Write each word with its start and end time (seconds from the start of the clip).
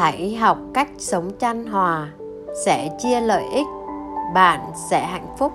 hãy 0.00 0.34
học 0.34 0.58
cách 0.74 0.88
sống 0.98 1.30
chan 1.40 1.66
hòa 1.66 2.08
sẽ 2.64 2.88
chia 3.02 3.20
lợi 3.20 3.44
ích, 3.52 3.66
bạn 4.34 4.60
sẽ 4.90 5.06
hạnh 5.06 5.26
phúc. 5.38 5.52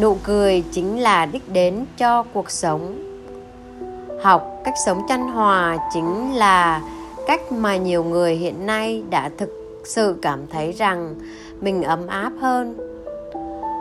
Nụ 0.00 0.16
cười 0.22 0.64
chính 0.72 1.00
là 1.00 1.26
đích 1.26 1.52
đến 1.52 1.86
cho 1.96 2.22
cuộc 2.22 2.50
sống. 2.50 2.94
Học 4.22 4.46
cách 4.64 4.74
sống 4.86 5.02
chăn 5.08 5.28
hòa 5.28 5.76
chính 5.92 6.34
là 6.34 6.82
cách 7.26 7.52
mà 7.52 7.76
nhiều 7.76 8.04
người 8.04 8.34
hiện 8.34 8.66
nay 8.66 9.02
đã 9.10 9.30
thực 9.38 9.50
sự 9.84 10.18
cảm 10.22 10.46
thấy 10.46 10.72
rằng 10.72 11.14
mình 11.60 11.82
ấm 11.82 12.06
áp 12.06 12.32
hơn. 12.40 12.76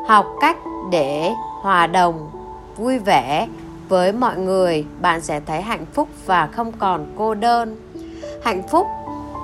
Học 0.07 0.25
cách 0.41 0.57
để 0.91 1.31
hòa 1.61 1.88
đồng, 1.88 2.29
vui 2.77 3.00
vẻ 3.00 3.47
với 3.89 4.11
mọi 4.11 4.38
người, 4.38 4.86
bạn 5.02 5.21
sẽ 5.21 5.39
thấy 5.39 5.61
hạnh 5.61 5.86
phúc 5.93 6.07
và 6.25 6.47
không 6.47 6.71
còn 6.79 7.06
cô 7.18 7.34
đơn 7.34 7.75
hạnh 8.43 8.68
phúc 8.68 8.87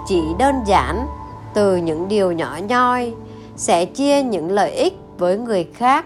chỉ 0.07 0.21
đơn 0.39 0.55
giản 0.65 1.07
từ 1.53 1.75
những 1.75 2.07
điều 2.07 2.31
nhỏ 2.31 2.57
nhoi, 2.67 3.13
sẽ 3.55 3.85
chia 3.85 4.23
những 4.23 4.51
lợi 4.51 4.71
ích 4.71 4.93
với 5.17 5.37
người 5.37 5.67
khác. 5.73 6.05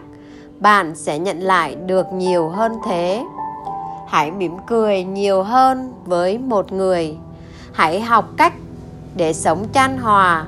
Bạn 0.60 0.96
sẽ 0.96 1.20
nhận 1.20 1.40
lại 1.40 1.76
được 1.76 2.14
nhiều 2.14 2.50
hơn 2.50 2.80
thế. 2.86 3.24
Hãy 4.08 4.32
mỉm 4.32 4.58
cười 4.68 5.04
nhiều 5.04 5.44
hơn 5.44 5.94
với 6.06 6.38
một 6.38 6.72
người. 6.72 7.18
Hãy 7.72 8.02
học 8.02 8.26
cách 8.38 8.54
để 9.16 9.34
sống 9.34 9.66
chan 9.74 9.98
hòa, 9.98 10.46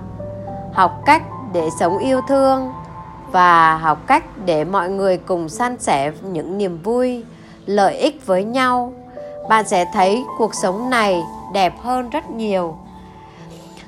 học 0.74 1.02
cách 1.06 1.24
để 1.54 1.70
sống 1.80 1.98
yêu 1.98 2.22
thương, 2.28 2.72
và 3.32 3.78
học 3.78 4.08
cách 4.08 4.24
để 4.46 4.64
mọi 4.64 4.90
người 4.90 5.18
cùng 5.18 5.50
san 5.50 5.80
sẻ 5.80 6.12
những 6.24 6.58
niềm 6.58 6.80
vui, 6.84 7.24
lợi 7.66 7.98
ích 7.98 8.26
với 8.26 8.44
nhau. 8.44 8.94
Bạn 9.50 9.68
sẽ 9.68 9.86
thấy 9.94 10.24
cuộc 10.38 10.56
sống 10.56 10.90
này 10.90 11.24
đẹp 11.54 11.80
hơn 11.82 12.10
rất 12.10 12.30
nhiều. 12.30 12.78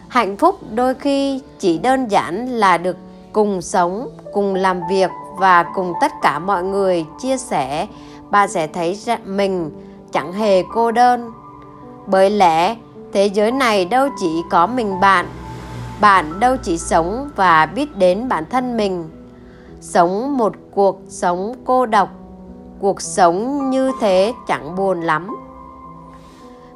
Hạnh 0.08 0.38
phúc 0.38 0.56
đôi 0.73 0.94
khi 0.95 1.42
chỉ 1.59 1.78
đơn 1.78 2.08
giản 2.08 2.48
là 2.48 2.78
được 2.78 2.98
cùng 3.34 3.62
sống, 3.62 4.09
cùng 4.34 4.56
làm 4.56 4.81
việc 4.90 5.12
và 5.38 5.64
cùng 5.64 5.94
tất 6.02 6.12
cả 6.22 6.40
mọi 6.40 6.64
người 6.64 7.06
chia 7.20 7.38
sẻ. 7.38 7.88
Bạn 8.30 8.50
sẽ 8.50 8.68
thấy 8.68 9.00
mình 9.26 9.72
chẳng 10.12 10.34
hề 10.34 10.64
cô 10.73 10.92
đơn. 10.92 11.31
Bởi 12.08 12.30
lẽ, 12.30 12.76
thế 13.14 13.26
giới 13.26 13.52
này 13.52 13.86
đâu 13.86 14.09
chỉ 14.20 14.42
có 14.50 14.68
mình 14.68 15.00
bạn. 15.00 15.26
Bạn 16.02 16.40
đâu 16.40 16.58
chỉ 16.64 16.78
sống 16.78 17.30
và 17.36 17.66
biết 17.66 17.98
đến 17.98 18.30
bản 18.30 18.46
thân 18.50 18.78
mình. 18.78 19.09
Sống 19.81 20.38
một 20.38 20.53
cuộc 20.72 21.00
sống 21.08 21.53
cô 21.66 21.86
độc, 21.86 22.09
cuộc 22.80 23.02
sống 23.02 23.70
như 23.70 23.92
thế 24.02 24.34
chẳng 24.48 24.76
buồn 24.76 25.02
lắm 25.02 25.47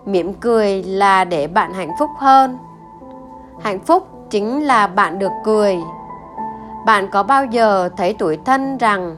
mỉm 0.05 0.33
cười 0.33 0.83
là 0.83 1.23
để 1.23 1.47
bạn 1.47 1.73
hạnh 1.73 1.91
phúc 1.99 2.09
hơn. 2.17 2.57
Hạnh 3.61 3.80
phúc 3.80 4.08
chính 4.30 4.63
là 4.63 4.88
bạn 4.88 5.19
được 5.19 5.31
cười. 5.43 5.77
Bạn 6.85 7.08
có 7.11 7.23
bao 7.23 7.45
giờ 7.45 7.89
thấy 7.97 8.16
tuổi 8.19 8.38
thân 8.45 8.77
rằng, 8.77 9.16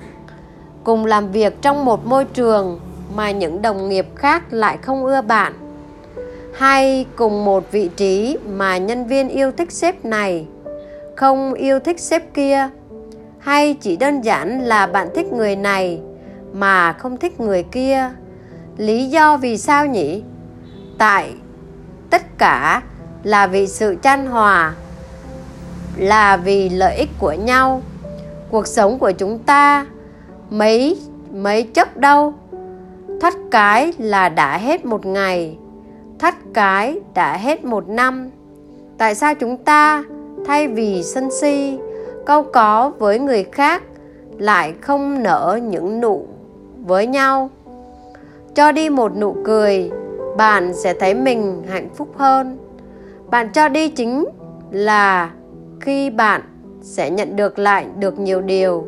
cùng 0.83 1.05
làm 1.05 1.31
việc 1.31 1.61
trong 1.61 1.85
một 1.85 2.05
môi 2.05 2.25
trường 2.25 2.79
mà 3.15 3.31
những 3.31 3.61
đồng 3.61 3.89
nghiệp 3.89 4.07
khác 4.15 4.43
lại 4.49 4.77
không 4.77 5.05
ưa 5.05 5.21
bạn? 5.21 5.53
Hay 6.53 7.05
cùng 7.15 7.45
một 7.45 7.71
vị 7.71 7.89
trí 7.95 8.37
mà 8.47 8.77
nhân 8.77 9.07
viên 9.07 9.29
yêu 9.29 9.51
thích 9.51 9.71
sếp 9.71 10.05
này 10.05 10.47
không 11.15 11.53
yêu 11.53 11.79
thích 11.79 11.99
sếp 11.99 12.33
kia? 12.33 12.69
Hay 13.39 13.73
chỉ 13.73 13.95
đơn 13.95 14.21
giản 14.21 14.61
là 14.61 14.87
bạn 14.87 15.07
thích 15.15 15.33
người 15.33 15.55
này 15.55 16.01
mà 16.53 16.93
không 16.93 17.17
thích 17.17 17.39
người 17.39 17.63
kia? 17.63 18.11
Lý 18.77 19.05
do 19.05 19.37
vì 19.37 19.57
sao 19.57 19.85
nhỉ? 19.85 20.23
Tại. 20.97 21.33
Tất 22.09 22.37
cả 22.37 22.81
là 23.23 23.47
vì 23.47 23.67
sự 23.67 23.95
chan 24.03 24.25
hòa, 24.25 24.73
là 25.97 26.37
vì 26.37 26.69
lợi 26.69 26.95
ích 26.95 27.09
của 27.19 27.33
nhau. 27.33 27.81
Cuộc 28.51 28.67
sống 28.67 28.99
của 28.99 29.11
chúng 29.11 29.39
ta 29.39 29.85
mấy 30.49 30.99
mấy 31.33 31.63
chấp 31.63 31.97
đâu? 31.97 32.33
Thắt 33.21 33.33
cái 33.51 33.93
là 33.97 34.29
đã 34.29 34.57
hết 34.57 34.85
một 34.85 35.05
ngày 35.05 35.57
thắt 36.23 36.35
cái 36.53 36.99
đã 37.13 37.37
hết 37.37 37.65
một 37.65 37.89
năm. 37.89 38.29
Tại 38.97 39.15
sao 39.15 39.35
chúng 39.35 39.57
ta 39.57 40.03
thay 40.45 40.67
vì 40.67 41.03
sân 41.03 41.29
si, 41.41 41.77
câu 42.25 42.43
có 42.43 42.91
với 42.99 43.19
người 43.19 43.43
khác 43.43 43.83
lại 44.37 44.73
không 44.81 45.23
nở 45.23 45.59
những 45.63 46.01
nụ 46.01 46.25
với 46.85 47.07
nhau? 47.07 47.49
Cho 48.55 48.71
đi 48.71 48.89
một 48.89 49.17
nụ 49.17 49.35
cười 49.45 49.91
bạn 50.37 50.73
sẽ 50.73 50.93
thấy 50.93 51.13
mình 51.13 51.63
hạnh 51.69 51.89
phúc 51.95 52.07
hơn. 52.17 52.57
Bạn 53.29 53.49
cho 53.53 53.69
đi 53.69 53.89
chính 53.89 54.25
là 54.71 55.31
khi 55.81 56.09
bạn 56.09 56.41
sẽ 56.81 57.09
nhận 57.09 57.35
được 57.35 57.59
lại 57.59 57.85
được 57.99 58.19
nhiều 58.19 58.41
điều. 58.41 58.87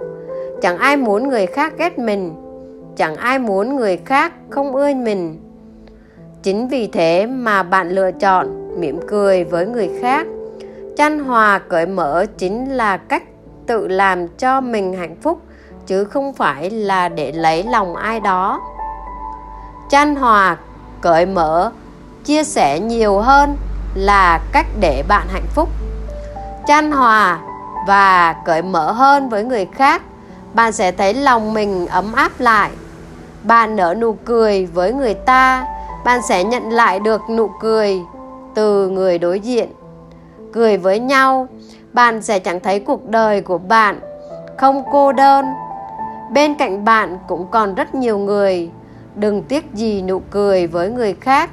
Chẳng 0.61 0.77
ai 0.77 0.97
muốn 0.97 1.29
người 1.29 1.45
khác 1.45 1.73
ghét 1.77 1.99
mình, 1.99 2.33
chẳng 2.95 3.15
ai 3.15 3.39
muốn 3.39 3.75
người 3.75 3.97
khác 3.97 4.33
không 4.49 4.75
ưa 4.75 4.93
mình. 4.93 5.39
Chính 6.43 6.67
vì 6.67 6.87
thế 6.87 7.25
mà 7.25 7.63
bạn 7.63 7.89
lựa 7.89 8.11
chọn 8.11 8.47
mỉm 8.79 8.99
cười 9.07 9.43
với 9.43 9.65
người 9.65 9.89
khác. 10.01 10.27
Chăn 10.97 11.19
hòa 11.19 11.59
cởi 11.59 11.85
mở 11.85 12.25
chính 12.37 12.71
là 12.71 12.97
cách 12.97 13.23
tự 13.67 13.87
làm 13.87 14.27
cho 14.27 14.61
mình 14.61 14.93
hạnh 14.93 15.15
phúc, 15.21 15.41
chứ 15.85 16.03
không 16.03 16.33
phải 16.33 16.69
là 16.69 17.09
để 17.09 17.31
lấy 17.31 17.63
lòng 17.63 17.95
ai 17.95 18.19
đó. 18.19 18.61
Chăn 19.89 20.15
hòa 20.15 20.57
cởi 21.05 21.25
mở, 21.25 21.71
chia 22.23 22.43
sẻ 22.43 22.79
nhiều 22.79 23.19
hơn 23.19 23.57
là 23.95 24.39
cách 24.51 24.65
để 24.79 25.03
bạn 25.07 25.27
hạnh 25.33 25.47
phúc. 25.55 25.69
Chan 26.67 26.91
hòa 26.91 27.39
và 27.87 28.33
cởi 28.33 28.61
mở 28.61 28.91
hơn 28.91 29.29
với 29.29 29.43
người 29.43 29.65
khác, 29.65 30.01
bạn 30.53 30.71
sẽ 30.71 30.91
thấy 30.91 31.13
lòng 31.13 31.53
mình 31.53 31.87
ấm 31.87 32.13
áp 32.13 32.31
lại. 32.39 32.69
Bạn 33.43 33.75
nở 33.75 33.95
nụ 33.99 34.13
cười 34.13 34.65
với 34.65 34.93
người 34.93 35.13
ta, 35.13 35.65
bạn 36.05 36.21
sẽ 36.29 36.43
nhận 36.43 36.69
lại 36.69 36.99
được 36.99 37.21
nụ 37.29 37.49
cười 37.59 38.01
từ 38.55 38.89
người 38.89 39.17
đối 39.17 39.39
diện. 39.39 39.69
Cười 40.53 40.77
với 40.77 40.99
nhau, 40.99 41.47
bạn 41.93 42.21
sẽ 42.21 42.39
chẳng 42.39 42.59
thấy 42.59 42.79
cuộc 42.79 43.09
đời 43.09 43.41
của 43.41 43.57
bạn 43.57 43.99
không 44.57 44.83
cô 44.91 45.11
đơn. 45.11 45.45
Bên 46.31 46.55
cạnh 46.55 46.85
bạn 46.85 47.17
cũng 47.27 47.47
còn 47.51 47.75
rất 47.75 47.95
nhiều 47.95 48.17
người 48.17 48.69
đừng 49.15 49.43
tiếc 49.43 49.73
gì 49.73 50.01
nụ 50.01 50.19
cười 50.19 50.67
với 50.67 50.89
người 50.89 51.13
khác, 51.13 51.49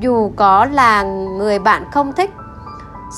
dù 0.00 0.32
có 0.36 0.64
là 0.64 1.02
người 1.38 1.58
bạn 1.58 1.84
không 1.92 2.12
thích. 2.12 2.30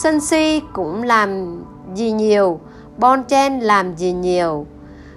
Sân 0.03 0.21
si 0.21 0.63
cũng 0.73 1.03
làm 1.03 1.59
gì 1.95 2.11
nhiều, 2.11 2.61
bon 2.99 3.25
chen 3.25 3.61
làm 3.61 3.97
gì 3.97 4.13
nhiều. 4.13 4.67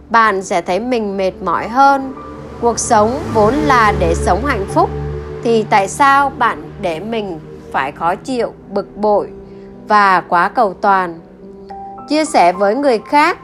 Bạn 0.10 0.44
sẽ 0.44 0.62
thấy 0.62 0.80
mình 0.80 1.18
mệt 1.18 1.32
mỏi 1.42 1.68
hơn. 1.68 2.14
Cuộc 2.62 2.80
sống 2.80 3.20
vốn 3.34 3.54
là 3.54 3.94
để 4.00 4.16
sống 4.16 4.46
hạnh 4.46 4.66
phúc, 4.68 4.90
thì 5.44 5.64
tại 5.70 5.88
sao 5.88 6.30
bạn 6.30 6.64
để 6.82 7.00
mình 7.00 7.40
phải 7.72 7.92
khó 7.92 8.16
chịu, 8.16 8.54
bực 8.70 8.98
bội 8.98 9.30
và 9.88 10.22
quá 10.22 10.50
cầu 10.50 10.74
toàn? 10.74 11.20
Chia 12.10 12.26
sẻ 12.26 12.54
với 12.54 12.76
người 12.76 13.00
khác 13.00 13.38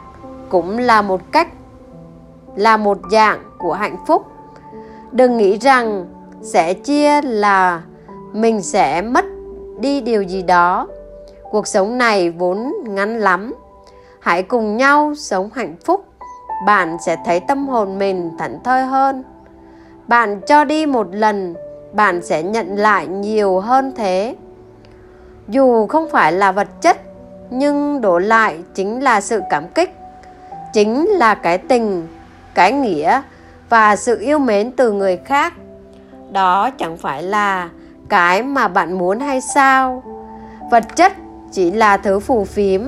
cũng 0.48 0.78
là 0.78 1.02
một 1.02 1.20
cách, 1.32 1.48
là 2.56 2.76
một 2.76 2.98
dạng 3.10 3.38
của 3.58 3.72
hạnh 3.72 3.96
phúc 4.06 4.26
đừng 5.12 5.36
nghĩ 5.36 5.58
rằng 5.58 6.06
sẽ 6.42 6.74
chia 6.74 7.22
là 7.22 7.82
mình 8.32 8.62
sẽ 8.62 9.02
mất 9.02 9.24
đi 9.80 10.00
điều 10.00 10.22
gì 10.22 10.42
đó. 10.42 10.88
Cuộc 11.50 11.66
sống 11.66 11.98
này 11.98 12.30
vốn 12.30 12.72
ngắn 12.84 13.18
lắm. 13.18 13.54
Hãy 14.20 14.42
cùng 14.42 14.76
nhau 14.76 15.14
sống 15.16 15.50
hạnh 15.54 15.76
phúc. 15.84 16.04
Bạn 16.66 16.96
sẽ 17.06 17.16
thấy 17.24 17.40
tâm 17.40 17.68
hồn 17.68 17.98
mình 17.98 18.30
thảnh 18.38 18.58
thơi 18.64 18.84
hơn. 18.84 19.24
Bạn 20.08 20.40
cho 20.46 20.64
đi 20.64 20.86
một 20.86 21.06
lần, 21.14 21.54
bạn 21.92 22.22
sẽ 22.22 22.42
nhận 22.42 22.76
lại 22.76 23.06
nhiều 23.06 23.60
hơn 23.60 23.92
thế. 23.96 24.36
Dù 25.48 25.86
không 25.86 26.08
phải 26.10 26.32
là 26.32 26.52
vật 26.52 26.68
chất, 26.82 26.96
nhưng 27.50 28.00
đổ 28.00 28.18
lại 28.18 28.58
chính 28.74 29.02
là 29.02 29.20
sự 29.20 29.40
cảm 29.50 29.68
kích. 29.68 29.96
Chính 30.72 31.06
là 31.06 31.34
cái 31.34 31.58
tình, 31.58 32.08
cái 32.54 32.72
nghĩa 32.72 33.22
và 33.68 33.96
sự 33.96 34.20
yêu 34.20 34.38
mến 34.38 34.72
từ 34.72 34.92
người 34.92 35.16
khác. 35.16 35.54
Đó 36.32 36.70
chẳng 36.70 36.96
phải 36.96 37.22
là 37.22 37.68
cái 38.08 38.42
mà 38.42 38.68
bạn 38.68 38.98
muốn 38.98 39.20
hay 39.20 39.40
sao? 39.40 40.02
Vật 40.70 40.96
chất 40.96 41.12
chỉ 41.52 41.70
là 41.70 41.96
thứ 41.96 42.20
phù 42.20 42.44
phiếm. 42.44 42.82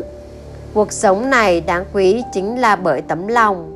Cuộc 0.74 0.92
sống 0.92 1.30
này 1.30 1.60
đáng 1.60 1.84
quý 1.92 2.22
chính 2.32 2.60
là 2.60 2.76
bởi 2.76 3.00
tấm 3.00 3.26
lòng. 3.26 3.74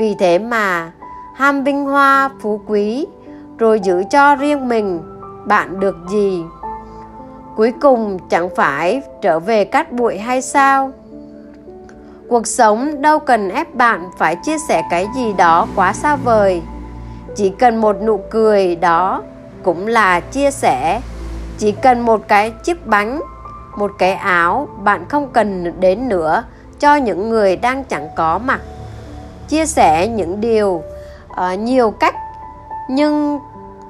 Vì 0.00 0.14
thế 0.18 0.38
mà, 0.38 0.92
ham 1.36 1.64
vinh 1.64 1.84
hoa, 1.84 2.30
phú 2.40 2.60
quý, 2.66 3.06
rồi 3.58 3.80
giữ 3.80 4.02
cho 4.10 4.34
riêng 4.34 4.68
mình, 4.68 5.00
bạn 5.46 5.80
được 5.80 5.96
gì? 6.10 6.44
Cuối 7.56 7.72
cùng 7.80 8.18
chẳng 8.28 8.48
phải 8.56 9.02
trở 9.22 9.38
về 9.38 9.64
cát 9.64 9.92
bụi 9.92 10.18
hay 10.18 10.42
sao? 10.42 10.92
Cuộc 12.32 12.46
sống 12.46 13.02
đâu 13.02 13.18
cần 13.18 13.48
ép 13.48 13.74
bạn 13.74 14.10
phải 14.18 14.36
chia 14.36 14.58
sẻ 14.68 14.82
cái 14.90 15.08
gì 15.16 15.32
đó 15.32 15.66
quá 15.76 15.92
xa 15.92 16.16
vời. 16.16 16.62
Chỉ 17.36 17.48
cần 17.58 17.76
một 17.76 17.96
nụ 18.02 18.20
cười 18.30 18.76
đó 18.76 19.22
cũng 19.62 19.86
là 19.86 20.20
chia 20.20 20.50
sẻ. 20.50 21.00
Chỉ 21.58 21.72
cần 21.72 22.00
một 22.00 22.28
cái 22.28 22.50
chiếc 22.50 22.86
bánh 22.86 23.20
một 23.76 23.90
cái 23.98 24.12
áo 24.12 24.68
bạn 24.82 25.08
không 25.08 25.28
cần 25.32 25.80
đến 25.80 26.08
nữa 26.08 26.44
cho 26.78 26.96
những 26.96 27.30
người 27.30 27.56
đang 27.56 27.84
chẳng 27.84 28.08
có 28.16 28.38
mặt. 28.38 28.60
Chia 29.48 29.66
sẻ 29.66 30.06
những 30.06 30.40
điều 30.40 30.82
uh, 31.32 31.58
nhiều 31.58 31.90
cách 31.90 32.14
nhưng 32.88 33.38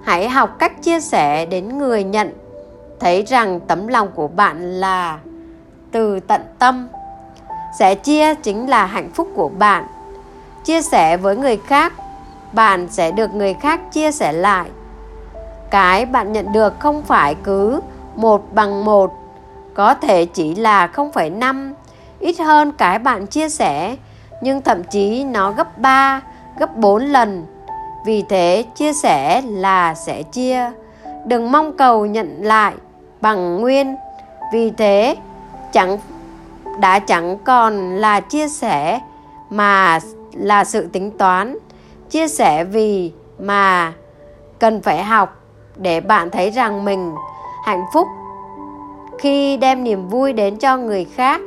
hãy 0.03 0.29
học 0.29 0.57
cách 0.59 0.83
chia 0.83 1.01
sẻ 1.01 1.47
đến 1.47 1.79
người 1.79 2.05
nhận. 2.05 2.33
Thấy 3.01 3.23
rằng 3.23 3.61
tấm 3.61 3.89
lòng 3.89 4.09
của 4.15 4.29
bạn 4.29 4.81
là 4.81 5.19
từ 5.93 6.21
tận 6.21 6.43
tâm 6.59 6.89
sẻ 7.79 7.95
chia 7.95 8.35
chính 8.35 8.71
là 8.71 8.87
hạnh 8.87 9.11
phúc 9.15 9.29
của 9.35 9.49
bạn 9.49 9.87
chia 10.65 10.83
sẻ 10.83 11.17
với 11.17 11.37
người 11.37 11.57
khác 11.57 11.93
bạn 12.53 12.89
sẽ 12.91 13.11
được 13.11 13.35
người 13.35 13.55
khác 13.55 13.81
chia 13.93 14.13
sẻ 14.13 14.33
lại 14.33 14.69
cái 15.71 16.07
bạn 16.07 16.33
nhận 16.33 16.53
được 16.53 16.81
không 16.81 17.03
phải 17.03 17.35
cứ 17.45 17.81
một 18.17 18.55
bằng 18.55 18.85
một 18.85 19.13
có 19.75 19.95
thể 19.95 20.25
chỉ 20.25 20.55
là 20.55 20.87
0,5 20.95 21.73
ít 22.19 22.39
hơn 22.41 22.73
cái 22.73 22.99
bạn 22.99 23.27
chia 23.27 23.49
sẻ 23.49 23.97
nhưng 24.43 24.63
thậm 24.63 24.85
chí 24.85 25.25
nó 25.25 25.53
gấp 25.53 25.79
3, 25.79 26.21
gấp 26.59 26.77
4 26.77 27.03
lần. 27.03 27.47
Vì 28.07 28.23
thế 28.23 28.65
chia 28.75 28.93
sẻ 28.93 29.43
là 29.47 29.95
sẽ 29.95 30.23
chia, 30.23 30.71
đừng 31.25 31.53
mong 31.53 31.77
cầu 31.77 32.07
nhận 32.07 32.37
lại 32.43 32.75
bằng 33.21 33.61
nguyên. 33.61 33.97
Vì 34.53 34.71
thế 34.71 35.17
chẳng 35.73 35.99
đã 36.81 36.99
chẳng 36.99 37.39
còn 37.45 37.97
là 37.97 38.21
chia 38.21 38.49
sẻ 38.49 39.01
mà 39.51 39.99
là 40.33 40.65
sự 40.65 40.87
tính 40.87 41.11
toán, 41.11 41.59
chia 42.11 42.29
sẻ 42.29 42.65
vì 42.65 43.13
mà 43.39 43.93
cần 44.59 44.83
phải 44.83 45.05
học 45.05 45.37
để 45.77 46.01
bạn 46.01 46.31
thấy 46.31 46.51
rằng 46.51 46.85
mình 46.85 47.15
hạnh 47.65 47.85
phúc 47.95 48.09
khi 49.19 49.57
đem 49.57 49.85
niềm 49.85 50.09
vui 50.09 50.33
đến 50.33 50.57
cho 50.57 50.77
người 50.77 51.05
khác. 51.05 51.41